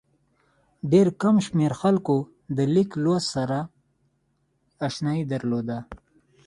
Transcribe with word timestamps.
ډېر 0.91 1.07
کم 1.21 1.35
شمېر 1.45 1.71
خلکو 1.81 2.17
له 2.55 2.63
لیک 2.73 2.91
لوست 3.03 3.27
سره 3.35 3.59
اشنايي 4.87 5.23
درلوده. 5.31 5.77